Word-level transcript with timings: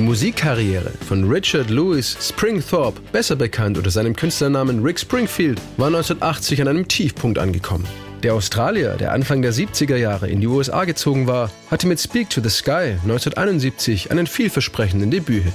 Musikkarriere 0.00 0.90
von 1.06 1.30
Richard 1.30 1.68
Louis 1.68 2.16
Springthorpe, 2.20 3.00
besser 3.12 3.36
bekannt 3.36 3.76
unter 3.76 3.90
seinem 3.90 4.16
Künstlernamen 4.16 4.82
Rick 4.82 4.98
Springfield, 4.98 5.60
war 5.76 5.88
1980 5.88 6.62
an 6.62 6.68
einem 6.68 6.88
Tiefpunkt 6.88 7.38
angekommen. 7.38 7.86
Der 8.22 8.32
Australier, 8.34 8.96
der 8.96 9.12
Anfang 9.12 9.42
der 9.42 9.52
70er 9.52 9.96
Jahre 9.96 10.30
in 10.30 10.40
die 10.40 10.46
USA 10.46 10.84
gezogen 10.84 11.26
war, 11.26 11.50
hatte 11.70 11.86
mit 11.86 12.00
Speak 12.00 12.30
to 12.30 12.40
the 12.40 12.48
Sky 12.48 12.96
1971 13.02 14.10
einen 14.10 14.26
vielversprechenden 14.26 15.10
Debüthit. 15.10 15.52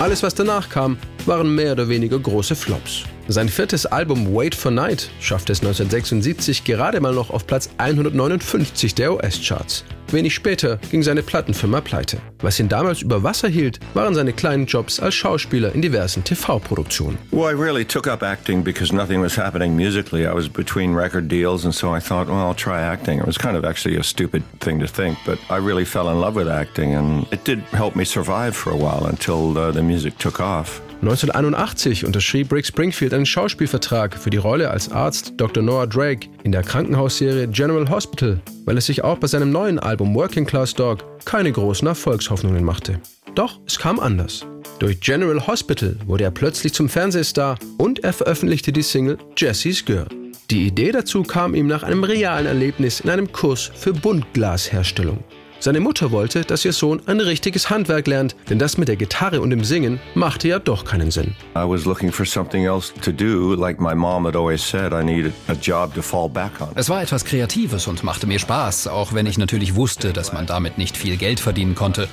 Alles, 0.00 0.22
was 0.22 0.34
danach 0.34 0.68
kam, 0.68 0.98
waren 1.24 1.54
mehr 1.54 1.72
oder 1.72 1.88
weniger 1.88 2.18
große 2.18 2.54
Flops. 2.54 3.04
Sein 3.28 3.48
viertes 3.48 3.86
Album 3.86 4.34
Wait 4.34 4.54
for 4.54 4.70
Night 4.70 5.08
schaffte 5.20 5.52
es 5.52 5.60
1976 5.60 6.64
gerade 6.64 7.00
mal 7.00 7.14
noch 7.14 7.30
auf 7.30 7.46
Platz 7.46 7.70
159 7.78 8.94
der 8.94 9.14
US-Charts. 9.14 9.84
Wenig 10.14 10.32
später 10.32 10.78
ging 10.92 11.02
seine 11.02 11.24
Plattenfirma 11.24 11.80
pleite. 11.80 12.18
Was 12.40 12.60
ihn 12.60 12.68
damals 12.68 13.02
über 13.02 13.24
Wasser 13.24 13.48
hielt, 13.48 13.80
waren 13.94 14.14
seine 14.14 14.32
kleinen 14.32 14.66
Jobs 14.66 15.00
als 15.00 15.16
Schauspieler 15.16 15.74
in 15.74 15.82
diversen 15.82 16.22
TV-Produktionen. 16.22 17.18
Well, 17.32 17.52
I 17.52 17.60
really 17.60 17.84
took 17.84 18.06
up 18.06 18.22
acting 18.22 18.62
because 18.62 18.94
nothing 18.94 19.20
was 19.20 19.36
happening 19.36 19.74
musically. 19.74 20.24
I 20.24 20.32
was 20.32 20.48
between 20.48 20.94
record 20.94 21.28
deals 21.28 21.64
and 21.64 21.74
so 21.74 21.96
I 21.96 22.00
thought, 22.00 22.28
well, 22.28 22.46
I'll 22.46 22.54
try 22.54 22.80
acting. 22.80 23.18
It 23.18 23.26
was 23.26 23.36
kind 23.36 23.56
of 23.56 23.64
actually 23.64 23.98
a 23.98 24.04
stupid 24.04 24.44
thing 24.60 24.78
to 24.78 24.86
think, 24.86 25.18
but 25.26 25.40
I 25.50 25.56
really 25.56 25.84
fell 25.84 26.08
in 26.08 26.20
love 26.20 26.36
with 26.36 26.48
acting 26.48 26.94
and 26.94 27.26
it 27.32 27.42
did 27.44 27.58
help 27.72 27.96
me 27.96 28.04
survive 28.04 28.54
for 28.54 28.70
a 28.70 28.76
while 28.76 29.06
until 29.06 29.58
uh, 29.58 29.72
the 29.72 29.82
music 29.82 30.16
took 30.18 30.38
off. 30.38 30.80
1981 31.04 32.06
unterschrieb 32.06 32.50
Rick 32.50 32.64
Springfield 32.64 33.12
einen 33.12 33.26
Schauspielvertrag 33.26 34.16
für 34.16 34.30
die 34.30 34.38
Rolle 34.38 34.70
als 34.70 34.90
Arzt 34.90 35.34
Dr. 35.36 35.62
Noah 35.62 35.86
Drake 35.86 36.28
in 36.44 36.52
der 36.52 36.62
Krankenhausserie 36.62 37.46
General 37.48 37.90
Hospital, 37.90 38.40
weil 38.64 38.78
es 38.78 38.86
sich 38.86 39.04
auch 39.04 39.18
bei 39.18 39.26
seinem 39.26 39.50
neuen 39.50 39.78
Album 39.78 40.03
Working 40.12 40.44
Class 40.44 40.74
Dog 40.74 41.04
keine 41.24 41.52
großen 41.52 41.86
Erfolgshoffnungen 41.86 42.64
machte. 42.64 42.98
Doch 43.36 43.60
es 43.64 43.78
kam 43.78 44.00
anders. 44.00 44.44
Durch 44.80 44.98
General 44.98 45.46
Hospital 45.46 45.96
wurde 46.06 46.24
er 46.24 46.32
plötzlich 46.32 46.72
zum 46.72 46.88
Fernsehstar 46.88 47.56
und 47.78 48.02
er 48.02 48.12
veröffentlichte 48.12 48.72
die 48.72 48.82
Single 48.82 49.18
Jessie's 49.36 49.84
Girl. 49.84 50.08
Die 50.50 50.66
Idee 50.66 50.90
dazu 50.90 51.22
kam 51.22 51.54
ihm 51.54 51.68
nach 51.68 51.84
einem 51.84 52.02
realen 52.02 52.46
Erlebnis 52.46 53.00
in 53.00 53.10
einem 53.10 53.30
Kurs 53.30 53.70
für 53.74 53.92
Buntglasherstellung. 53.92 55.22
Seine 55.64 55.80
Mutter 55.80 56.10
wollte, 56.10 56.42
dass 56.42 56.62
ihr 56.66 56.74
Sohn 56.74 57.00
ein 57.06 57.20
richtiges 57.20 57.70
Handwerk 57.70 58.06
lernt, 58.06 58.36
denn 58.50 58.58
das 58.58 58.76
mit 58.76 58.88
der 58.88 58.96
Gitarre 58.96 59.40
und 59.40 59.48
dem 59.48 59.64
Singen 59.64 59.98
machte 60.14 60.46
ja 60.46 60.58
doch 60.58 60.84
keinen 60.84 61.10
Sinn. 61.10 61.34
I 61.56 61.60
was 61.60 61.86
looking 61.86 62.12
for 62.12 62.26
something 62.26 62.66
else 62.66 62.92
to 63.00 63.10
do, 63.10 63.54
like 63.54 63.80
my 63.80 63.94
mom 63.94 64.26
had 64.26 64.36
always 64.36 64.62
said, 64.62 64.92
I 64.92 65.02
needed 65.02 65.32
a 65.48 65.54
job 65.54 65.94
to 65.94 66.02
fall 66.02 66.28
back 66.28 66.60
on. 66.60 66.68
Es 66.74 66.90
war 66.90 67.00
etwas 67.00 67.24
Kreatives 67.24 67.86
und 67.86 68.04
machte 68.04 68.26
mir 68.26 68.38
Spaß, 68.38 68.88
auch 68.88 69.14
wenn 69.14 69.24
ich 69.24 69.38
natürlich 69.38 69.74
wusste, 69.74 70.12
dass 70.12 70.34
man 70.34 70.44
damit 70.44 70.76
nicht 70.76 70.98
viel 70.98 71.16
Geld 71.16 71.40
verdienen 71.40 71.74
konnte. 71.74 72.08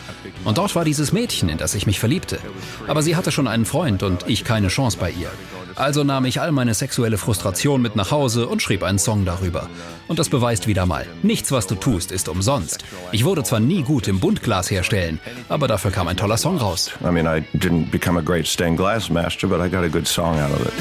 Und 0.45 0.57
dort 0.57 0.73
war 0.73 0.85
dieses 0.85 1.11
Mädchen, 1.11 1.49
in 1.49 1.57
das 1.57 1.75
ich 1.75 1.85
mich 1.85 1.99
verliebte. 1.99 2.39
Aber 2.87 3.01
sie 3.01 3.17
hatte 3.17 3.33
schon 3.33 3.49
einen 3.49 3.65
Freund 3.65 4.01
und 4.01 4.29
ich 4.29 4.45
keine 4.45 4.69
Chance 4.69 4.97
bei 4.97 5.11
ihr. 5.11 5.29
Also 5.75 6.03
nahm 6.03 6.25
ich 6.25 6.41
all 6.41 6.51
meine 6.51 6.73
sexuelle 6.73 7.17
Frustration 7.17 7.81
mit 7.81 7.95
nach 7.95 8.11
Hause 8.11 8.47
und 8.47 8.61
schrieb 8.61 8.83
einen 8.83 8.99
Song 8.99 9.25
darüber. 9.25 9.69
Und 10.07 10.19
das 10.19 10.29
beweist 10.29 10.67
wieder 10.67 10.85
mal, 10.85 11.05
nichts, 11.23 11.51
was 11.51 11.67
du 11.67 11.75
tust, 11.75 12.11
ist 12.11 12.29
umsonst. 12.29 12.83
Ich 13.11 13.25
wurde 13.25 13.43
zwar 13.43 13.59
nie 13.59 13.83
gut 13.83 14.07
im 14.07 14.19
Buntglas 14.19 14.69
herstellen, 14.71 15.19
aber 15.49 15.67
dafür 15.67 15.91
kam 15.91 16.07
ein 16.07 16.17
toller 16.17 16.37
Song 16.37 16.57
raus. 16.57 16.91
I 17.01 17.11
mean, 17.11 17.25
I 17.25 17.43
didn't 17.57 17.91
become 17.91 18.19
a 18.19 18.23
great 18.23 18.47
stained 18.47 18.77
glass 18.77 19.09
master, 19.09 19.47
but 19.47 19.59
I 19.59 19.69
got 19.69 19.83
a 19.83 19.89
good 19.89 20.07
song 20.07 20.39
out 20.39 20.51
of 20.51 20.65
it. 20.65 20.73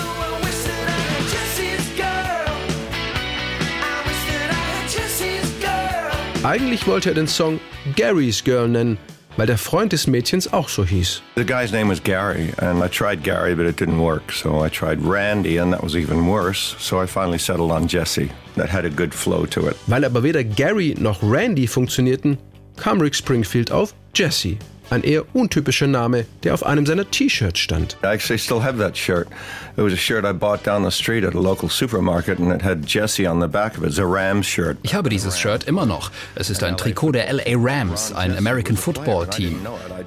Eigentlich 6.42 6.86
wollte 6.86 7.10
er 7.10 7.14
den 7.14 7.28
Song 7.28 7.60
Gary's 7.96 8.42
Girl 8.42 8.66
nennen, 8.66 8.96
weil 9.40 9.46
der 9.46 9.56
Freund 9.56 9.90
des 9.90 10.06
Mädchens 10.06 10.52
auch 10.52 10.68
so 10.68 10.84
hieß. 10.84 11.22
The 11.36 11.46
guy's 11.46 11.72
name 11.72 11.88
was 11.88 12.02
Gary, 12.02 12.52
and 12.58 12.84
I 12.84 12.88
tried 12.88 13.24
Gary, 13.24 13.54
but 13.54 13.64
it 13.64 13.80
didn't 13.80 13.98
work. 13.98 14.30
So 14.32 14.62
I 14.62 14.68
tried 14.68 15.02
Randy, 15.02 15.58
and 15.58 15.72
that 15.72 15.82
was 15.82 15.94
even 15.94 16.28
worse. 16.28 16.76
So 16.78 17.02
I 17.02 17.06
finally 17.06 17.38
settled 17.38 17.70
on 17.70 17.88
Jesse. 17.88 18.30
That 18.56 18.68
had 18.68 18.84
a 18.84 18.90
good 18.90 19.14
flow 19.14 19.46
to 19.46 19.68
it. 19.68 19.76
Weil 19.86 20.04
aber 20.04 20.22
weder 20.22 20.44
Gary 20.44 20.94
noch 20.98 21.22
Randy 21.22 21.66
funktionierten, 21.66 22.36
kam 22.76 23.00
Rick 23.00 23.14
Springfield 23.14 23.72
auf 23.72 23.94
Jesse, 24.14 24.58
ein 24.90 25.02
eher 25.02 25.24
untypischer 25.34 25.86
Name, 25.86 26.26
der 26.42 26.54
auf 26.54 26.64
einem 26.64 26.86
seiner 26.86 27.10
T-Shirts 27.10 27.58
stand. 27.58 27.96
I 28.02 28.06
actually 28.06 28.38
still 28.38 28.62
have 28.62 28.78
that 28.78 28.96
shirt. 28.96 29.28
It 29.76 29.84
was 29.84 29.92
a 29.92 29.96
shirt 29.96 30.24
I 30.24 30.32
bought 30.32 30.66
down 30.66 30.84
the 30.84 30.90
street 30.90 31.24
at 31.24 31.34
a 31.34 31.40
local 31.40 31.68
supermarket, 31.68 32.38
and 32.38 32.52
it 32.52 32.62
had 32.62 32.84
Jesse 32.86 33.26
on 33.26 33.40
the 33.40 33.46
back 33.46 33.78
of 33.78 33.84
it. 33.84 33.90
It's 33.90 33.98
a 33.98 34.04
Rams 34.04 34.46
shirt. 34.46 34.76
Ich 34.82 34.94
habe 34.94 35.08
dieses 35.08 35.38
Shirt 35.38 35.64
immer 35.64 35.86
noch. 35.86 36.10
Es 36.34 36.50
ist 36.50 36.62
ein 36.62 36.76
Trikot 36.76 37.12
der 37.12 37.32
LA 37.32 37.56
Rams, 37.56 38.12
ein 38.12 38.36
American 38.36 38.76
Football 38.76 39.26
Team. 39.28 39.60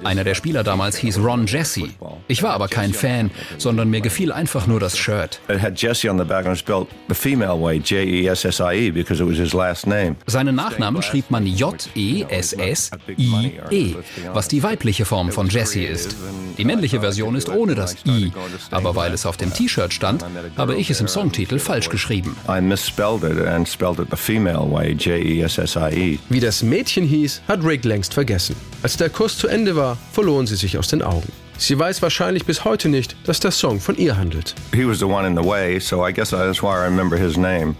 Einer 0.04 0.22
der 0.24 0.34
Spieler 0.34 0.62
damals 0.62 0.96
hieß 0.98 1.18
Ron 1.18 1.46
Jesse. 1.46 1.88
Ich 2.28 2.42
war 2.42 2.52
aber 2.52 2.68
kein 2.68 2.92
Fan, 2.92 3.30
sondern 3.58 3.90
mir 3.90 4.00
gefiel 4.00 4.32
einfach 4.32 4.66
nur 4.66 4.80
das 4.80 4.98
Shirt. 4.98 5.40
It 5.48 5.60
had 5.60 5.80
Jesse 5.80 6.10
on 6.10 6.18
the 6.18 6.24
back 6.24 6.46
and 6.46 6.48
it 6.48 6.50
was 6.52 6.58
spelled 6.60 6.88
the 7.08 7.14
female 7.14 7.60
way, 7.60 7.78
J-E-S-S-I-E, 7.78 8.90
because 8.90 9.22
it 9.22 9.28
was 9.28 9.38
his 9.38 9.54
last 9.54 9.86
name. 9.86 10.16
Seinen 10.26 10.54
Nachnamen 10.54 11.02
schrieb 11.02 11.30
man 11.30 11.46
J-E-S-S-I-E, 11.46 12.94
was 14.32 14.48
die 14.48 14.62
weibliche 14.74 15.04
Form 15.04 15.30
von 15.30 15.48
Jesse 15.48 15.84
ist. 15.84 16.16
Die 16.58 16.64
männliche 16.64 16.98
Version 16.98 17.36
ist 17.36 17.48
ohne 17.48 17.76
das 17.76 17.94
I, 18.06 18.32
aber 18.72 18.96
weil 18.96 19.12
es 19.12 19.24
auf 19.24 19.36
dem 19.36 19.52
T-Shirt 19.54 19.94
stand, 19.94 20.24
habe 20.56 20.74
ich 20.74 20.90
es 20.90 21.00
im 21.00 21.06
Songtitel 21.06 21.60
falsch 21.60 21.88
geschrieben. 21.88 22.36
Way, 24.72 24.92
J-E-S-S-I-E. 24.94 26.18
Wie 26.28 26.40
das 26.40 26.64
Mädchen 26.64 27.04
hieß, 27.04 27.42
hat 27.46 27.64
Rick 27.64 27.84
längst 27.84 28.14
vergessen. 28.14 28.56
Als 28.82 28.96
der 28.96 29.10
Kurs 29.10 29.38
zu 29.38 29.46
Ende 29.46 29.76
war, 29.76 29.96
verloren 30.10 30.48
sie 30.48 30.56
sich 30.56 30.76
aus 30.76 30.88
den 30.88 31.02
Augen. 31.02 31.43
Sie 31.56 31.78
weiß 31.78 32.02
wahrscheinlich 32.02 32.44
bis 32.44 32.64
heute 32.64 32.88
nicht, 32.88 33.16
dass 33.26 33.40
der 33.40 33.50
Song 33.50 33.80
von 33.80 33.96
ihr 33.96 34.16
handelt. 34.16 34.54
He 34.74 34.86
was 34.86 34.98
the 34.98 35.04
one 35.04 35.26
in 35.26 35.36
the 35.36 35.48
way, 35.48 35.78
so 35.78 36.06
I 36.06 36.12
guess 36.12 36.30
that's 36.30 36.62
why 36.62 36.76
I 36.76 36.84
remember 36.84 37.16
his 37.16 37.36
name. 37.36 37.76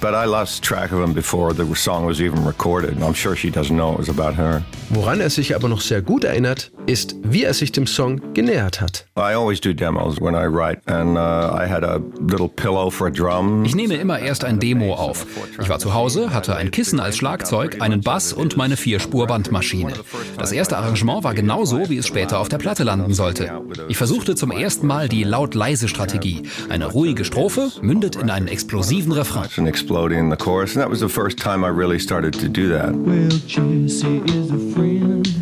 But 0.00 0.14
I 0.14 0.26
lost 0.26 0.62
track 0.62 0.92
of 0.92 1.00
him 1.00 1.12
before 1.12 1.52
the 1.52 1.64
song 1.74 2.06
was 2.06 2.20
even 2.20 2.44
recorded. 2.44 2.96
I'm 3.02 3.14
sure 3.14 3.36
she 3.36 3.50
doesn't 3.50 3.76
know 3.76 3.92
it 3.92 3.98
was 3.98 4.08
about 4.08 4.34
her. 4.36 4.62
Woran 4.90 5.20
er 5.20 5.30
sich 5.30 5.54
aber 5.54 5.68
noch 5.68 5.80
sehr 5.80 6.02
gut 6.02 6.24
erinnert, 6.24 6.70
ist, 6.88 7.16
wie 7.22 7.44
er 7.44 7.54
sich 7.54 7.70
dem 7.70 7.86
Song 7.86 8.20
genähert 8.34 8.80
hat. 8.80 9.06
I 9.16 9.34
always 9.34 9.60
do 9.60 9.72
demos 9.72 10.20
when 10.20 10.34
I 10.34 10.46
write, 10.46 10.80
and 10.86 11.16
uh, 11.16 11.54
I 11.54 11.68
had 11.68 11.84
a 11.84 12.00
little 12.20 12.48
pillow 12.48 12.90
for 12.90 13.08
a 13.08 13.10
drum. 13.10 13.64
Ich 13.64 13.74
nehme 13.74 13.94
immer 13.94 14.18
erst 14.18 14.44
ein 14.44 14.58
Demo 14.58 14.94
auf. 14.94 15.26
Ich 15.60 15.68
war 15.68 15.78
zu 15.78 15.94
Hause, 15.94 16.32
hatte 16.32 16.56
ein 16.56 16.70
Kissen 16.70 16.98
als 16.98 17.16
Schlagzeug, 17.18 17.80
einen 17.80 18.00
Bass 18.00 18.32
und 18.32 18.56
meine 18.56 18.76
Vierspur-Bandmaschine. 18.76 19.92
Das 20.38 20.52
erste 20.52 20.78
Arrangement 20.78 21.24
war 21.24 21.34
genauso, 21.34 21.90
wie 21.90 21.98
es 21.98 22.06
später 22.06 22.40
auf 22.40 22.48
der 22.48 22.58
Platte 22.58 22.84
landen 22.84 23.12
sollte. 23.12 23.50
Ich 23.88 23.96
versuchte 23.96 24.34
zum 24.34 24.50
ersten 24.50 24.86
Mal 24.86 25.08
die 25.08 25.24
laut-leise-Strategie. 25.24 26.42
Eine 26.68 26.86
ruhige 26.86 27.24
Strophe 27.24 27.70
mündet 27.82 28.16
in 28.16 28.30
einen 28.30 28.48
explosiven 28.48 29.12
Refrain. 29.12 29.48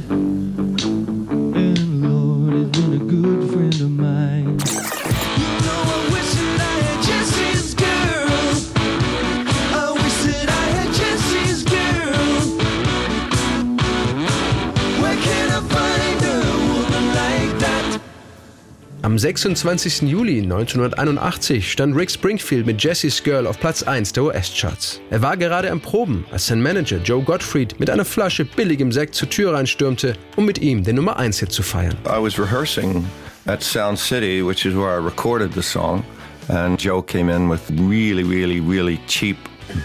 and 0.08 0.35
Am 19.06 19.16
26. 19.16 20.02
Juli 20.02 20.42
1981 20.42 21.70
stand 21.70 21.94
Rick 21.94 22.10
Springfield 22.10 22.66
mit 22.66 22.82
Jessie's 22.82 23.22
Girl 23.22 23.46
auf 23.46 23.60
Platz 23.60 23.84
1 23.84 24.12
der 24.14 24.24
US-Charts. 24.24 25.00
Er 25.10 25.22
war 25.22 25.36
gerade 25.36 25.70
am 25.70 25.80
Proben, 25.80 26.24
als 26.32 26.48
sein 26.48 26.60
Manager 26.60 26.96
Joe 26.96 27.22
Gottfried 27.22 27.78
mit 27.78 27.88
einer 27.88 28.04
Flasche 28.04 28.44
billigem 28.44 28.90
Sekt 28.90 29.14
zur 29.14 29.30
Tür 29.30 29.54
reinstürmte, 29.54 30.16
um 30.34 30.44
mit 30.44 30.58
ihm 30.58 30.82
den 30.82 30.96
Nummer 30.96 31.20
1-Hit 31.20 31.52
zu 31.52 31.62
feiern. 31.62 31.96
I 32.04 32.20
was 32.20 32.36
rehearsing 32.36 33.06
at 33.46 33.62
Sound 33.62 33.96
City, 33.96 34.44
which 34.44 34.66
is 34.66 34.74
where 34.74 35.00
I 35.00 35.00
recorded 35.00 35.54
the 35.54 35.62
song, 35.62 36.02
and 36.48 36.76
Joe 36.76 37.00
came 37.00 37.32
in 37.32 37.48
with 37.48 37.60
really, 37.88 38.24
really, 38.24 38.60
really 38.60 38.98
cheap, 39.06 39.36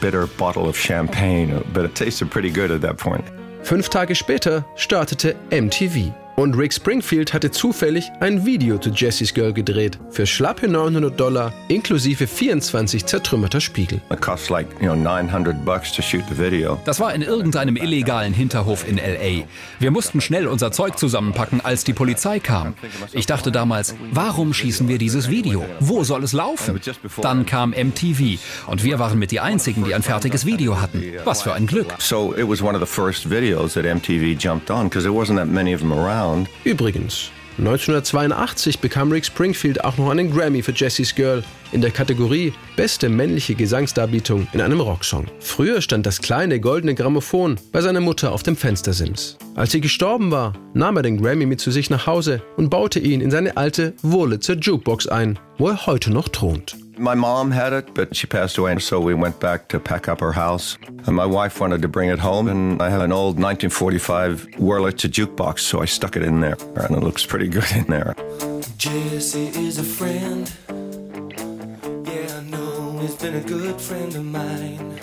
bitter 0.02 0.26
bottle 0.40 0.68
of 0.68 0.76
champagne, 0.76 1.64
but 1.76 1.86
it 1.86 1.94
tasted 1.94 2.32
pretty 2.32 2.50
good 2.50 2.72
at 2.72 2.82
that 2.82 2.98
point. 2.98 3.26
Fünf 3.62 3.90
Tage 3.90 4.16
später 4.16 4.66
startete 4.76 5.36
MTV. 5.52 6.12
Und 6.36 6.56
Rick 6.58 6.74
Springfield 6.74 7.34
hatte 7.34 7.52
zufällig 7.52 8.12
ein 8.20 8.46
Video 8.46 8.78
zu 8.78 8.90
Jessie's 8.90 9.34
Girl 9.34 9.54
gedreht. 9.54 10.00
Für 10.10 10.26
schlappe 10.26 10.68
900 10.68 11.20
Dollar 11.20 11.54
inklusive 11.68 12.26
24 12.26 13.06
zertrümmerter 13.06 13.60
Spiegel. 13.60 14.02
It 14.12 14.22
cost 14.22 14.50
like, 14.50 14.68
you 14.80 14.88
know, 14.88 14.96
900 14.96 15.66
bucks 15.66 15.92
to 15.92 16.02
shoot 16.02 16.24
the 16.30 16.38
video. 16.38 16.80
Das 16.86 17.00
war 17.00 17.14
in 17.14 17.22
irgendeinem 17.22 17.76
illegalen 17.76 18.34
Hinterhof 18.34 18.88
in 18.88 18.98
LA. 18.98 19.46
Wir 19.80 19.92
mussten 19.92 20.22
schnell 20.22 20.48
unser 20.48 20.72
Zeug 20.72 20.98
zusammenpacken, 20.98 21.62
als 21.62 21.84
die 21.84 21.94
Polizei 21.94 22.40
kam. 22.40 22.76
Ich 23.12 23.26
dachte 23.26 23.52
damals, 23.52 23.96
warum 24.12 24.54
schießen 24.54 24.88
wir 24.88 24.98
dieses 24.98 25.30
Video? 25.30 25.66
Wo 25.80 26.04
soll 26.04 26.24
es 26.24 26.34
laufen? 26.34 26.80
Dann 27.22 27.46
kam 27.46 27.72
MTV 27.72 28.40
und 28.68 28.84
wir 28.84 29.00
waren 29.00 29.20
mit 29.20 29.32
die 29.32 29.42
Einzigen, 29.42 29.84
die 29.84 29.94
ein 29.94 30.02
fertiges 30.02 30.46
Video 30.46 30.80
hatten. 30.80 31.04
Was 31.26 31.42
für 31.42 31.54
ein 31.54 31.68
Glück. 31.68 31.94
So 32.00 32.34
it 32.36 32.48
was 32.48 32.62
one 32.62 32.76
of 32.76 32.80
the 32.80 32.92
first 32.92 33.30
videos 33.30 33.74
that 33.74 33.84
MTV 33.84 34.38
jumped 34.40 34.72
on 34.72 34.88
because 34.88 35.04
there 35.04 35.14
wasn't 35.14 35.38
that 35.38 35.48
many 35.48 35.74
of 35.74 35.82
them 35.82 35.92
around. 35.92 36.21
Übrigens, 36.64 37.32
1982 37.58 38.80
bekam 38.80 39.12
Rick 39.12 39.26
Springfield 39.26 39.84
auch 39.84 39.98
noch 39.98 40.10
einen 40.10 40.32
Grammy 40.32 40.62
für 40.64 40.72
Jessie's 40.72 41.14
Girl 41.14 41.44
in 41.72 41.82
der 41.82 41.92
Kategorie 41.92 42.54
Beste 42.76 43.10
männliche 43.10 43.56
Gesangsdarbietung 43.56 44.48
in 44.54 44.62
einem 44.62 44.80
Rocksong. 44.80 45.26
Früher 45.40 45.82
stand 45.82 46.06
das 46.06 46.22
kleine 46.22 46.60
goldene 46.60 46.96
Grammophon 46.96 47.58
bei 47.72 47.82
seiner 47.82 48.00
Mutter 48.00 48.32
auf 48.32 48.44
dem 48.44 48.56
Fenstersims. 48.56 49.38
Als 49.56 49.72
sie 49.72 49.82
gestorben 49.82 50.32
war, 50.32 50.54
nahm 50.74 50.98
er 50.98 51.04
den 51.04 51.22
Grammy 51.22 51.46
mit 51.46 51.60
zu 51.60 51.72
sich 51.72 51.90
nach 51.90 52.08
Hause 52.08 52.42
und 52.58 52.70
baute 52.70 53.00
ihn 53.00 53.22
in 53.22 53.32
seine 53.32 53.58
alte 53.58 53.94
Wurlitzer 54.02 54.56
Jukebox 54.56 55.08
ein, 55.08 55.38
wo 55.58 55.70
er 55.70 55.86
heute 55.86 56.12
noch 56.12 56.30
thront. 56.30 56.78
My 57.02 57.16
mom 57.16 57.50
had 57.50 57.74
it, 57.74 57.96
but 57.96 58.16
she 58.16 58.28
passed 58.28 58.60
away, 58.60 58.78
so 58.78 59.02
we 59.02 59.16
went 59.16 59.40
back 59.40 59.70
to 59.70 59.80
pack 59.80 60.08
up 60.08 60.20
her 60.20 60.34
house. 60.34 60.78
And 61.08 61.16
my 61.16 61.26
wife 61.26 61.60
wanted 61.60 61.82
to 61.82 61.88
bring 61.88 62.10
it 62.10 62.20
home, 62.20 62.48
and 62.48 62.80
I 62.80 62.92
had 62.92 63.02
an 63.02 63.12
old 63.12 63.40
1945 63.40 64.48
Wurlitzer 64.60 65.10
jukebox, 65.10 65.62
so 65.62 65.82
I 65.82 65.86
stuck 65.86 66.16
it 66.16 66.22
in 66.22 66.42
there, 66.42 66.58
and 66.76 66.96
it 66.96 67.02
looks 67.02 67.26
pretty 67.26 67.48
good 67.48 67.72
in 67.72 67.86
there. 67.86 68.16
Jesse 68.78 69.48
is 69.48 69.80
a 69.80 69.84
friend. 69.84 70.54
Yeah, 72.06 72.38
I 72.38 72.44
know 72.52 73.00
he's 73.00 73.16
been 73.16 73.34
a 73.34 73.48
good 73.48 73.82
friend 73.82 74.16
of 74.16 74.24
mine. 74.24 75.00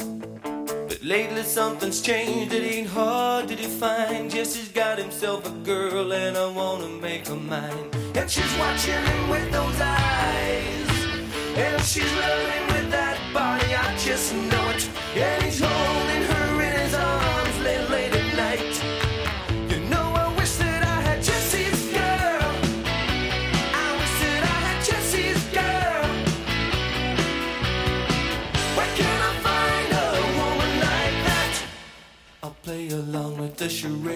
But 0.87 1.03
lately 1.03 1.43
something's 1.43 2.01
changed, 2.01 2.55
it 2.55 2.63
ain't 2.63 2.91
hard 2.91 3.49
to 3.49 3.57
define. 3.57 4.31
Jesse's 4.31 4.69
got 4.69 4.99
himself 4.99 5.49
a 5.49 5.51
girl, 5.65 6.13
and 6.13 6.37
I 6.37 6.49
wanna 6.49 6.87
make 6.89 7.27
her 7.27 7.35
mine. 7.35 7.91
And 8.15 8.31
she's 8.31 8.57
watching 8.57 8.95
him 8.95 9.31
with 9.31 9.51
those 9.51 9.81
eyes. 9.81 10.98
And 11.59 11.83
she's 11.83 12.13
loving 12.15 12.67
with 12.73 12.89
that 12.93 13.19
body, 13.35 13.75
I 13.75 13.97
just 13.99 14.33
know 14.33 14.65
it. 14.75 14.89
And 15.17 15.43
he's 15.43 15.61
holding 15.61 16.23
her 16.31 16.63
in 16.67 16.73
his 16.83 16.95
arms 16.95 17.59
late, 17.67 17.91
late 17.91 18.15
at 18.15 18.29
night. 18.45 18.75
You 19.71 19.81
know, 19.91 20.07
I 20.25 20.27
wish 20.39 20.53
that 20.63 20.83
I 20.85 21.01
had 21.09 21.21
Jesse's 21.21 21.81
girl. 21.91 22.51
I 23.85 23.89
wish 24.01 24.15
that 24.23 24.43
I 24.55 24.59
had 24.67 24.79
Jesse's 24.89 25.43
girl. 25.59 26.07
Where 28.77 28.93
can 29.01 29.19
I 29.31 29.33
find 29.49 29.89
a 30.05 30.09
woman 30.41 30.73
like 30.87 31.17
that? 31.29 31.55
I'll 32.45 32.57
play 32.63 32.89
along 32.91 33.39
with 33.39 33.57
the 33.57 33.69
charade. 33.69 34.08